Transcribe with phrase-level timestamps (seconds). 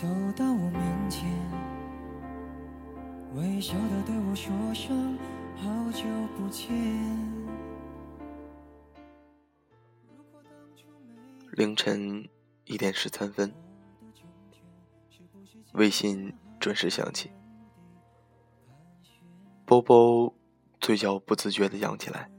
[0.00, 1.28] 走到我面前，
[3.34, 5.18] 微笑的对我说声
[5.58, 6.04] 好久
[6.34, 6.72] 不见。
[11.52, 12.26] 凌晨
[12.64, 13.52] 一点十三分，
[15.74, 17.30] 微信准时响起，
[19.66, 20.34] 波波
[20.80, 22.30] 嘴角不自觉的扬起来，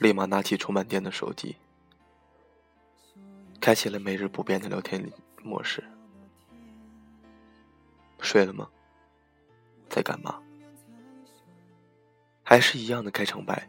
[0.00, 1.54] 立马拿起充满电的手机。
[3.60, 5.00] 开启了每日不变的聊天
[5.42, 5.82] 模式。
[8.20, 8.68] 睡了吗？
[9.88, 10.40] 在干嘛？
[12.42, 13.68] 还是一样的开场白，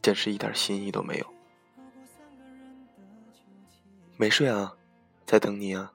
[0.00, 1.26] 真是一点新意都没有。
[4.16, 4.76] 没睡啊，
[5.26, 5.92] 在等你啊。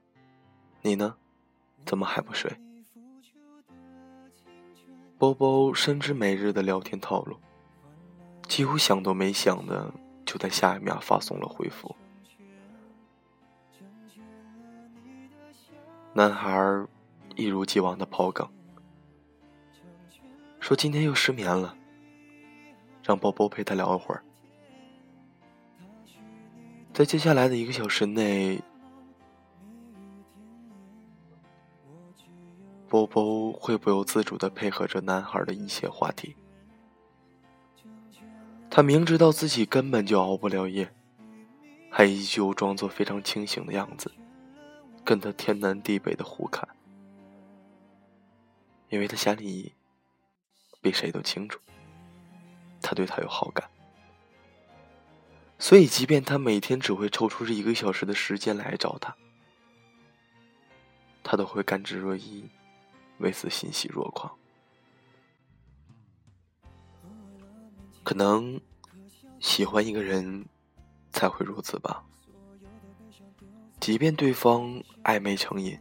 [0.81, 1.15] 你呢？
[1.85, 2.51] 怎么还不睡？
[5.17, 7.37] 波波深知每日的聊天套路，
[8.47, 9.93] 几乎想都没想的
[10.25, 11.95] 就在下一秒发送了回复。
[16.19, 16.85] 男孩
[17.37, 18.45] 一如既往的抛梗，
[20.59, 21.73] 说今天又失眠了，
[23.01, 24.21] 让波波陪他聊一会儿。
[26.93, 28.61] 在接下来的一个小时内，
[32.89, 36.35] 波波会不由自主的配合着男孩的一些话题。
[38.69, 40.93] 他明知道自己根本就熬不了夜，
[41.89, 44.11] 还依旧装作非常清醒的样子。
[45.09, 46.69] 跟他天南地北的互看，
[48.89, 49.73] 因为他心里
[50.83, 51.59] 比谁都清楚，
[52.79, 53.67] 他对他有好感，
[55.57, 59.17] 所以即便他每天只会抽出这一个小时的时间来找他，
[61.23, 62.43] 他都会甘之若饴，
[63.17, 64.31] 为此欣喜若狂。
[68.03, 68.61] 可能
[69.39, 70.45] 喜欢一个人
[71.11, 72.05] 才会如此吧。
[73.89, 75.75] 即便对方暧昧成瘾，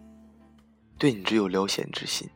[0.97, 2.27] 对你只有撩闲之心，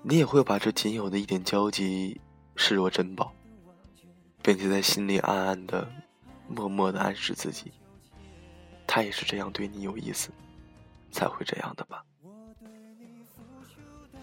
[0.00, 2.18] 你也会把这仅有的一点交集
[2.56, 3.34] 视若珍宝，
[4.40, 5.86] 并且在心里暗暗的、
[6.48, 7.70] 默默的暗示自己，
[8.86, 10.30] 他也是这样对你有意思，
[11.12, 12.02] 才会这样的吧？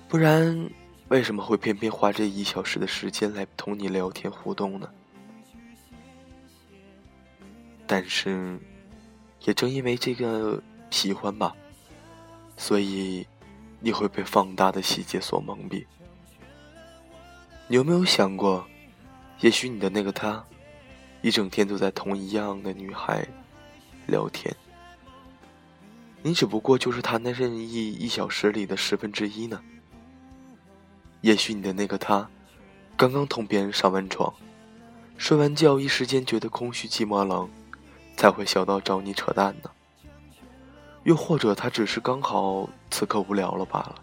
[0.10, 0.68] 不然，
[1.10, 4.92] 为什么会偏偏花这一小时的时间来同你聊天互动呢？
[7.86, 8.60] 但是。
[9.46, 11.56] 也正因为这个喜欢吧，
[12.58, 13.26] 所以
[13.80, 15.86] 你会被放大的细节所蒙蔽。
[17.68, 18.66] 你有没有想过，
[19.42, 20.44] 也许你的那个他，
[21.22, 23.28] 一整天都在同一样的女孩
[24.06, 24.56] 聊天，
[26.24, 29.62] 你只不过就是他那任意一小时里的十分之一呢？
[31.22, 32.30] 也许你的那个他，
[32.96, 34.34] 刚刚同别人上完床，
[35.18, 37.50] 睡完觉，一时间觉得空虚寂寞冷。
[38.18, 39.70] 才会想到找你扯淡呢。
[41.04, 43.96] 又或者他只是刚好此刻无聊了罢了，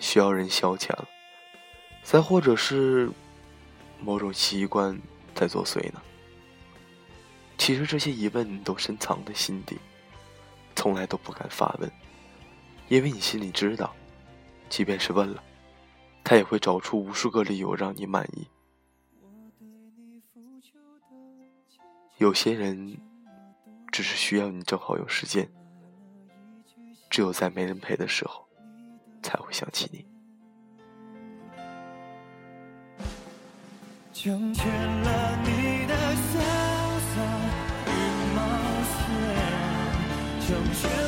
[0.00, 1.06] 需要人消遣了。
[2.02, 3.08] 再或者是
[4.00, 4.98] 某种习惯
[5.34, 6.02] 在作祟呢。
[7.56, 9.78] 其实这些疑问都深藏在心底，
[10.74, 11.88] 从来都不敢发问，
[12.88, 13.94] 因为你心里知道，
[14.68, 15.42] 即便是问了，
[16.24, 18.48] 他也会找出无数个理由让你满意。
[22.16, 22.96] 有些人。
[23.90, 25.48] 只是需要你正好有时间，
[27.10, 28.46] 只有在没人陪的时候，
[29.22, 30.06] 才会想起你。
[34.12, 36.38] 成全了你的潇
[37.14, 37.22] 洒
[37.86, 37.90] 与
[38.34, 38.38] 冒
[38.84, 38.98] 险，
[40.46, 41.07] 成全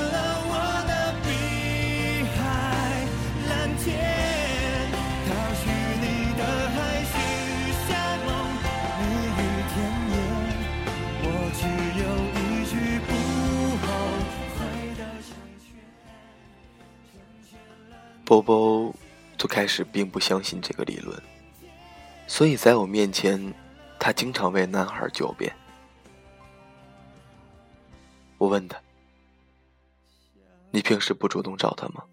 [18.31, 18.95] 波波
[19.37, 21.21] 就开始并不相信这个理论，
[22.29, 23.53] 所以在我面前，
[23.99, 25.53] 他经常为男孩狡辩。
[28.39, 28.81] 我问他
[30.71, 32.05] ：“你平时不主动找他吗？”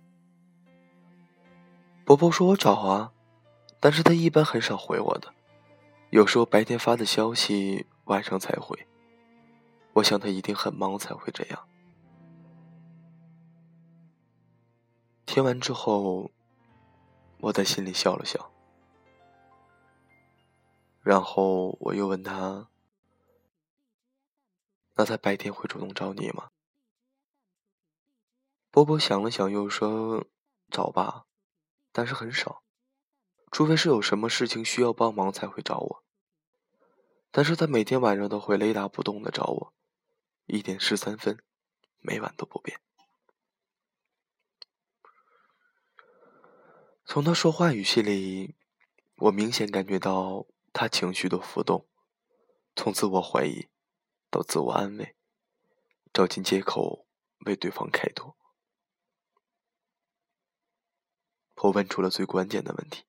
[2.03, 3.11] 波波说：“我找啊，
[3.79, 5.31] 但是他一般很少回我的，
[6.09, 8.75] 有时候白天发的消息，晚上才回。
[9.93, 11.59] 我想他一定很忙才会这样。”
[15.37, 16.31] 听完之后，
[17.41, 18.51] 我在心里笑了笑，
[21.03, 22.69] 然后我又问他
[24.97, 26.49] ：“那他白天会主动找你吗？”
[28.73, 30.25] 波波想了想，又说
[30.73, 31.27] ：“找吧，
[31.91, 32.63] 但是很少，
[33.51, 36.03] 除非是有什么事情需要帮忙才会找我。
[37.29, 39.73] 但是他每天晚上都会雷打不动的找我，
[40.47, 41.37] 一点十三分，
[41.99, 42.81] 每晚都不变。”
[47.09, 48.57] 从他说话语气里，
[49.15, 51.87] 我明显感觉到他情绪的浮动，
[52.75, 53.69] 从自我怀疑
[54.29, 55.15] 到自我安慰，
[56.11, 57.07] 找尽借口
[57.45, 58.37] 为对方开脱。
[61.55, 63.05] 我问出了最关键的问题：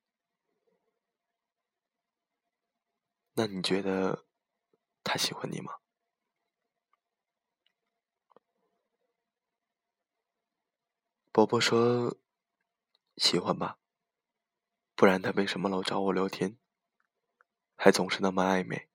[3.33, 4.25] 那你觉得
[5.03, 5.79] 他喜欢你吗？
[11.33, 12.17] 伯伯说
[13.17, 13.78] ：“喜欢吧，
[14.99, 16.57] 不然他为什么老找我聊天，
[17.77, 18.89] 还总是那么暧昧，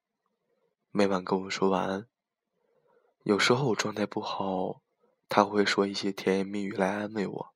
[0.91, 2.06] 每晚跟我说晚安。
[3.23, 4.83] 有时候我状态不好，
[5.31, 7.55] 他会说一些甜言蜜语来安慰我。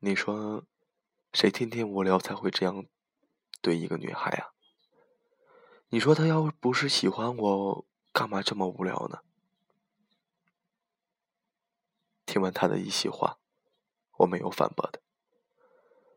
[0.00, 0.66] 你说，
[1.32, 2.84] 谁天天无聊才会这样
[3.62, 4.52] 对一个女孩啊？
[5.88, 9.20] 你说他要不是喜欢我，干嘛这么无聊呢？”
[12.26, 13.38] 听完他的一席话。
[14.18, 15.00] 我没有反驳的，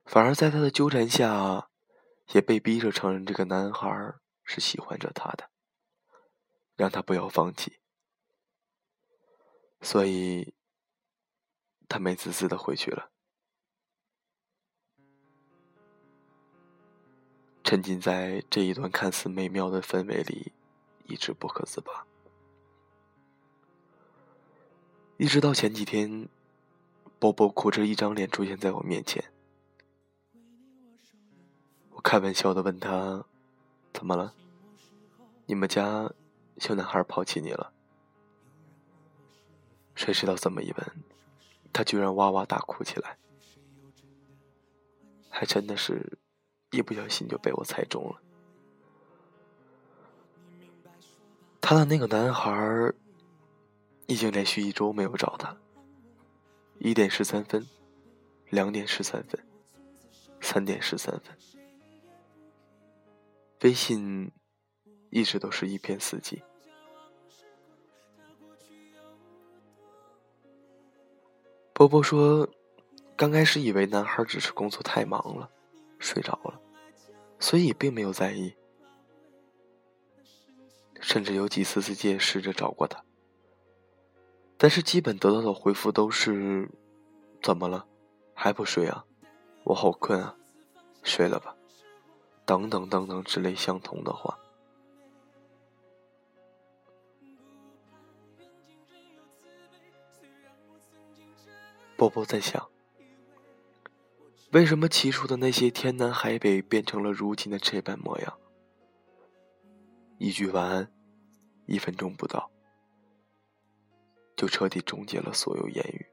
[0.07, 1.69] 反而在他的纠缠下，
[2.33, 5.49] 也被逼着承认这个男孩是喜欢着他的，
[6.75, 7.79] 让他不要放弃。
[9.81, 10.55] 所以，
[11.89, 13.11] 他美滋滋的回去了，
[17.63, 20.53] 沉浸在这一段看似美妙的氛围里，
[21.05, 22.07] 一直不可自拔，
[25.17, 26.29] 一直到前几天。
[27.19, 29.33] 波波哭着一张脸出现在我面前，
[31.97, 33.25] 我开玩笑的问他
[33.91, 34.31] ：“怎么了？
[35.47, 36.07] 你们家
[36.59, 37.73] 小男孩抛弃你了？”
[39.95, 40.91] 谁知道这么一问，
[41.73, 43.17] 他居然哇哇大哭起来，
[45.27, 46.19] 还真的是，
[46.69, 48.21] 一不小心就被我猜中了。
[51.59, 52.93] 他的那个男孩
[54.05, 55.57] 已经连续一周没有找他。
[56.77, 57.67] 一点十三分，
[58.51, 59.43] 两点十三分，
[60.39, 61.35] 三点十三分。
[63.61, 64.31] 微信
[65.09, 66.41] 一直都是一片死寂。
[71.73, 72.47] 波波说，
[73.15, 75.49] 刚开始以为男孩只是工作太忙了，
[75.99, 76.59] 睡着了，
[77.39, 78.55] 所以并没有在意，
[80.99, 83.03] 甚至有几次自己也试着找过他。
[84.57, 86.69] 但是基本得到的回复都是
[87.43, 87.87] ：“怎么了？
[88.33, 89.05] 还不睡啊？
[89.63, 90.35] 我好困啊，
[91.03, 91.55] 睡了吧。”
[92.47, 94.39] 等等等等之类相同的话。
[101.97, 102.69] 波波在想：
[104.51, 108.39] 为什么起初的那些天南海北变成了如今的这般模样？
[110.17, 110.89] 一句晚安，
[111.65, 112.49] 一分钟不到。
[114.37, 116.05] 就彻底终结了所有言语。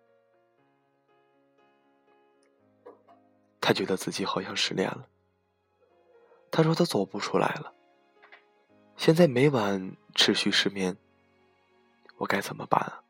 [3.60, 5.08] 他觉得自己好像失恋了。
[6.56, 7.72] 他说他走不出来了。
[8.96, 10.96] 现在每晚持续失眠，
[12.16, 13.02] 我该怎么办啊？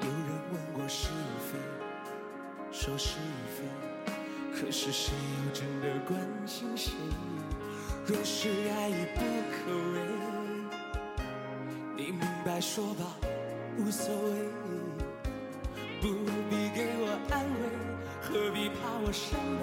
[0.00, 1.08] 有人问过是
[1.40, 1.58] 非，
[2.70, 3.18] 说是
[3.56, 3.64] 非。
[4.54, 5.12] 可是谁
[5.44, 6.16] 又真的关
[6.46, 6.92] 心谁？
[8.06, 9.98] 若是爱已不可为，
[11.96, 13.04] 你明白说吧，
[13.78, 14.32] 无所谓。
[16.00, 16.08] 不
[16.50, 17.60] 必给我安慰，
[18.20, 19.62] 何必怕我伤悲？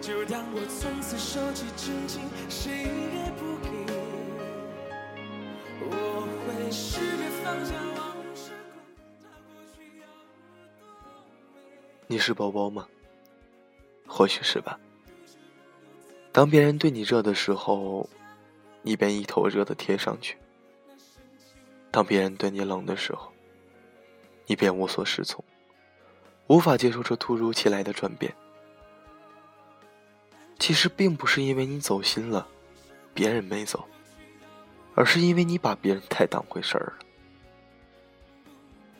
[0.00, 3.68] 就当我从此收起真情，谁也不给。
[5.80, 5.92] 我
[6.44, 8.84] 会试着放下往事，管
[9.22, 10.06] 它过去要
[11.02, 11.58] 多美。
[12.06, 12.86] 你是宝宝吗？
[14.06, 14.78] 或许是吧。
[16.30, 18.08] 当别人对你热的时候，
[18.82, 20.36] 你便一头热的贴上去；
[21.98, 23.32] 当别人对你冷的时候，
[24.46, 25.44] 你便无所适从，
[26.46, 28.32] 无法接受这突如其来的转变。
[30.60, 32.46] 其实并不是因为你走心了，
[33.12, 33.84] 别人没走，
[34.94, 37.04] 而是因为你把别人太当回事儿了。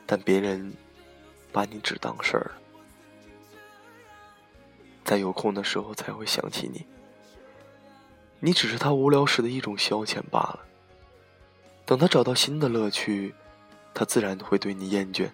[0.04, 0.74] 但别人
[1.52, 2.52] 把你只当事儿了。
[5.04, 6.84] 在有空的时候才会想起你，
[8.40, 10.64] 你只是他无聊时的一种消遣罢了。
[11.88, 13.34] 等他找到新的乐趣，
[13.94, 15.26] 他自然会对你厌倦。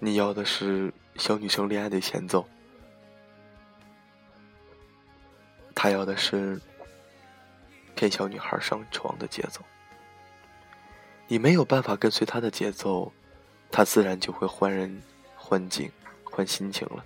[0.00, 2.44] 你要的是小女生恋爱的前奏，
[5.72, 6.60] 他要的是
[7.94, 9.60] 骗小女孩上床的节奏。
[11.28, 13.12] 你没有办法跟随他的节奏，
[13.70, 15.00] 他自然就会换人
[15.36, 15.88] 换景。
[16.24, 17.02] 换心情了。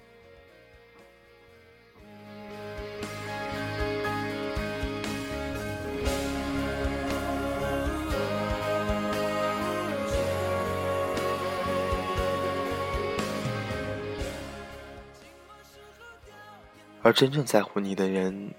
[17.03, 18.55] 而真正在乎你的人，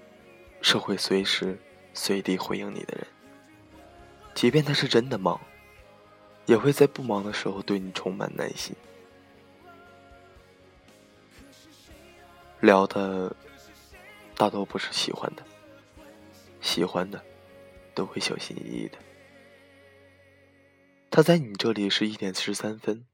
[0.60, 1.56] 是会随时
[1.94, 3.06] 随地回应你的人。
[4.34, 5.40] 即便他是真的忙，
[6.46, 8.74] 也会在不忙的时候对你充满耐心。
[12.60, 13.34] 聊的
[14.36, 15.44] 大多不是喜欢的，
[16.60, 17.22] 喜欢的
[17.94, 18.98] 都会小心翼翼的。
[21.10, 23.06] 他在你这里是一点十三分，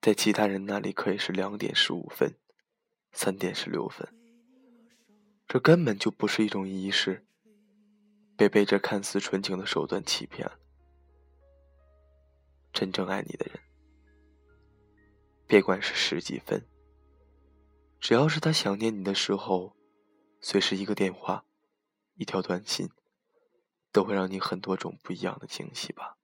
[0.00, 2.34] 在其他人那里可以是两点十五分，
[3.12, 4.08] 三点十六分。
[5.46, 7.24] 这根本就不是一种仪式，
[8.36, 10.58] 被被这看似纯情的手段欺骗了。
[12.72, 13.60] 真正爱你的人，
[15.46, 16.66] 别管是十几分，
[18.00, 19.76] 只要是他想念你的时候，
[20.40, 21.44] 随时一个电话，
[22.16, 22.90] 一条短信，
[23.92, 26.16] 都会让你很多种不一样的惊喜吧。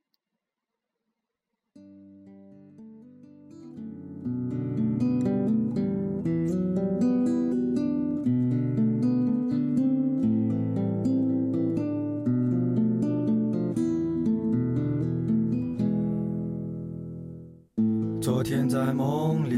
[18.70, 19.56] 在梦里，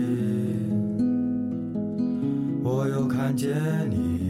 [2.64, 3.50] 我又看见
[3.90, 4.22] 你，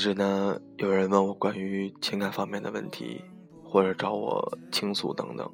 [0.00, 3.20] 直呢，有人问我关于情感方面的问题，
[3.62, 5.48] 或者找我倾诉等等。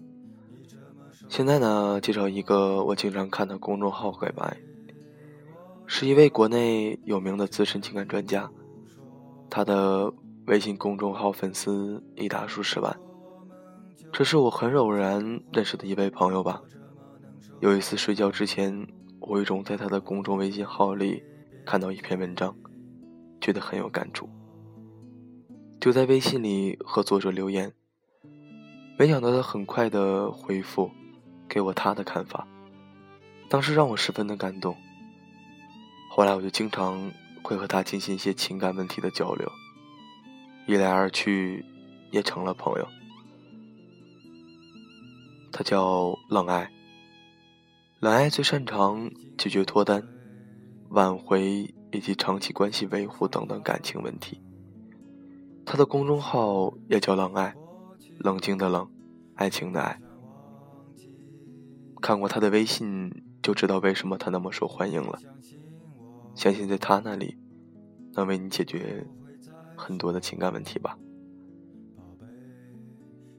[1.28, 4.56] 现在呢，介绍一个我经常看的公众号给白，
[5.84, 8.48] 是一位国内有名的资深情感专家，
[9.50, 10.12] 他的
[10.46, 12.96] 微信公众号粉丝已达数十万。
[14.12, 16.62] 这是我很偶然认识的一位朋友吧。
[17.60, 18.86] 有一次睡觉之前，
[19.20, 21.22] 无意中在他的公众微信号里
[21.66, 22.56] 看到一篇文章。
[23.40, 24.28] 觉得很有感触，
[25.81, 27.73] 就在微信里和作者留言。
[28.99, 30.90] 没想到他很快的回复，
[31.49, 32.49] 给我他的看法，
[33.49, 34.75] 当时让我十分的感动。
[36.11, 37.12] 后来我就经常
[37.43, 39.50] 会和他进行一些情感问题的交流，
[40.66, 41.64] 一来二去
[42.11, 42.88] 也成了朋友。
[45.52, 46.71] 他叫冷爱，
[48.00, 50.02] 冷爱最擅长解决脱单、
[50.88, 51.73] 挽回。
[51.96, 54.42] 以及长期关系维护等等感情问题。
[55.64, 57.54] 他的公众号也叫“冷爱”，
[58.20, 58.86] 冷静的冷，
[59.34, 59.98] 爱情的爱。
[62.02, 63.10] 看过他的微信，
[63.42, 65.18] 就知道为什么他那么受欢迎了。
[66.34, 67.38] 相信在他那里，
[68.12, 69.06] 能为你解决
[69.74, 70.98] 很多的情感问题吧。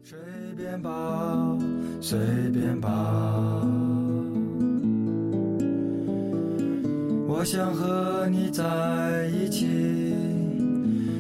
[0.03, 0.17] 随
[0.55, 1.57] 便吧，
[2.01, 2.17] 随
[2.51, 3.97] 便吧。
[7.39, 9.67] 我想和你在一起，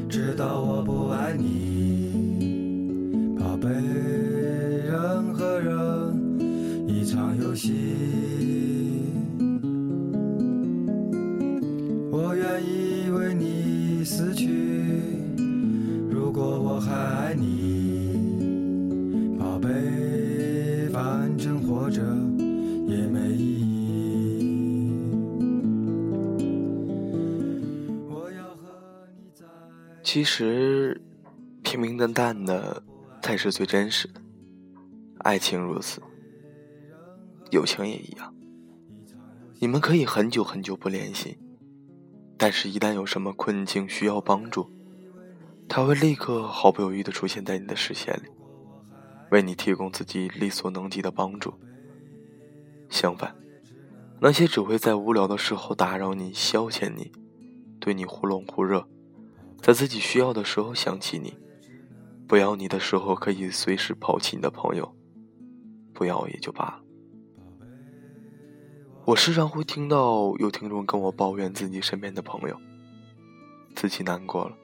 [0.09, 3.69] 直到我不爱你，宝贝。
[3.69, 6.41] 任何人
[6.87, 8.06] 一场游戏，
[30.09, 31.01] 其实，
[31.61, 32.81] 平平淡淡的
[33.21, 34.21] 才是最真实的。
[35.17, 36.01] 爱情如此，
[37.51, 38.33] 友情也一样。
[39.59, 41.37] 你们可以很久很久不联系，
[42.37, 44.71] 但是，一旦有什么困境需要帮助，
[45.67, 48.29] 他会立刻毫不犹豫的出现在你的视线里，
[49.31, 51.53] 为你提供自己力所能及的帮助。
[52.89, 53.35] 相反，
[54.21, 57.11] 那些只会在无聊的时候打扰你、消遣你，
[57.77, 58.87] 对你忽冷忽热。
[59.61, 61.37] 在自己需要的时候想起你，
[62.27, 64.95] 不要你的时候可以随时抛弃你的朋友，
[65.93, 66.81] 不要也就罢了。
[69.05, 72.59] 我时常会听到有听众跟我抱怨自己身边的朋友，
[73.75, 74.57] 自己难过了，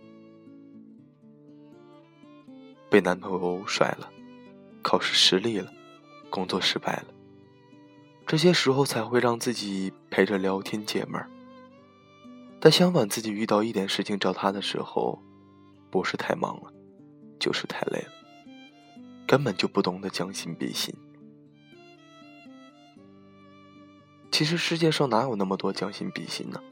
[2.90, 4.10] 被男朋友甩了，
[4.82, 5.72] 考试失利了，
[6.30, 7.06] 工作失败了，
[8.26, 11.30] 这些时候才会让自己陪着聊天解闷儿。
[12.66, 15.22] 但相反，自己遇到一点事情找他的时候，
[15.92, 16.72] 不是太忙了，
[17.38, 18.12] 就是太累了，
[19.28, 20.96] 根本就不懂得将心比心。
[24.32, 26.64] 其实世界上哪有那么多将心比心呢？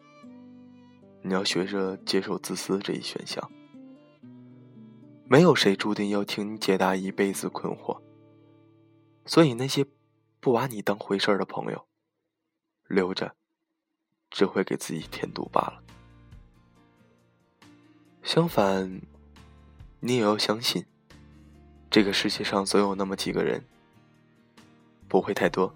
[1.23, 3.51] 你要学着接受自私这一选项。
[5.25, 7.99] 没有谁注定要听你解答一辈子困惑，
[9.25, 9.85] 所以那些
[10.39, 11.85] 不把你当回事儿的朋友，
[12.87, 13.35] 留着，
[14.31, 15.83] 只会给自己添堵罢了。
[18.23, 19.01] 相反，
[19.99, 20.85] 你也要相信，
[21.91, 23.63] 这个世界上总有那么几个人，
[25.07, 25.75] 不会太多，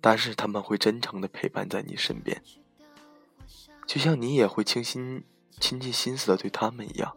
[0.00, 2.40] 但是他们会真诚的陪伴在你身边，
[3.86, 5.24] 就像你也会倾心、
[5.58, 7.16] 倾尽心思的对他们一样。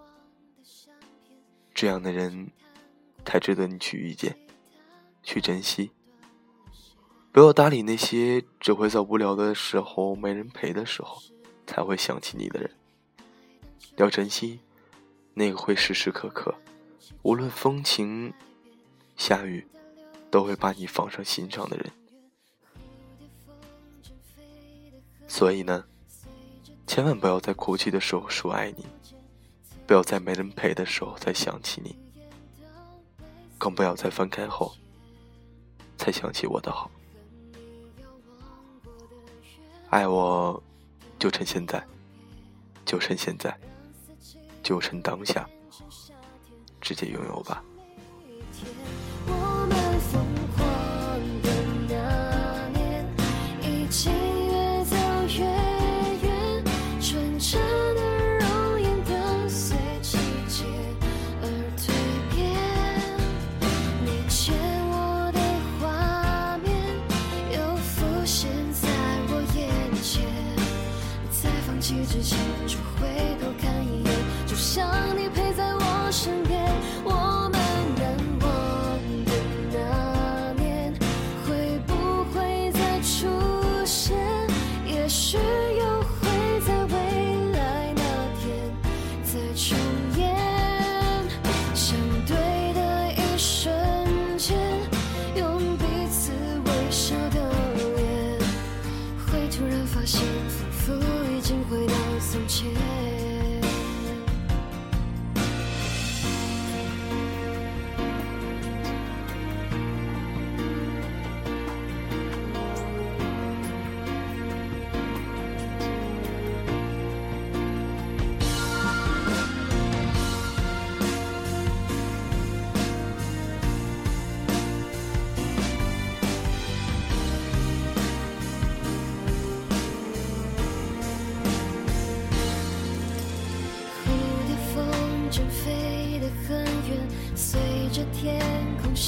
[1.74, 2.52] 这样的人，
[3.24, 4.36] 才值得你去遇见。
[5.24, 5.92] 去珍惜，
[7.34, 11.18] 不要搭理那些只会在无聊的时候、没人陪的时候
[11.66, 12.70] 才会想起你的人。
[13.96, 14.60] 要珍惜
[15.34, 16.54] 那个会时时刻刻，
[17.22, 18.34] 无论风晴
[19.16, 19.66] 下雨，
[20.30, 21.90] 都会把你放上心上的人。
[25.26, 25.86] 所以呢，
[26.86, 28.86] 千万不要在哭泣的时候说爱你，
[29.88, 31.96] 不要在没人陪的时候再想起你，
[33.58, 34.74] 更不要在分开后。
[35.98, 36.90] 才想起我的好，
[39.92, 40.64] 爱我，
[41.20, 41.86] 就趁现在，
[42.86, 43.54] 就趁现在，
[44.64, 45.46] 就趁当下，
[46.80, 47.62] 直接拥有吧。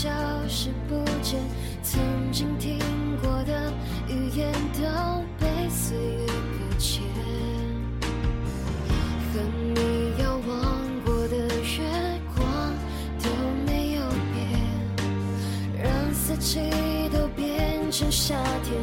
[0.03, 0.09] 消
[0.49, 1.39] 失不见，
[1.81, 2.77] 曾经听
[3.21, 3.71] 过的
[4.09, 7.01] 语言都被岁月搁浅，
[9.31, 9.39] 和
[9.73, 12.43] 你遥望过的月光
[13.23, 13.29] 都
[13.65, 14.01] 没有
[14.33, 14.59] 变，
[15.81, 16.59] 让四季
[17.13, 18.75] 都变成夏天，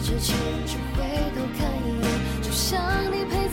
[0.00, 1.02] 之前就回
[1.34, 2.78] 头看一眼，就像
[3.10, 3.47] 你陪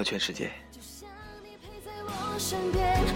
[0.00, 0.50] 和全世界。
[0.72, 1.06] 就像
[1.44, 3.09] 你陪在我身边。